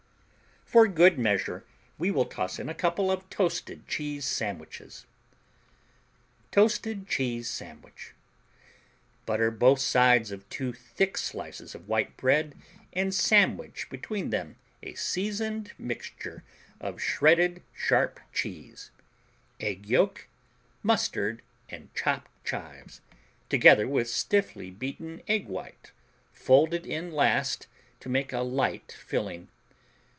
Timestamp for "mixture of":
15.77-17.01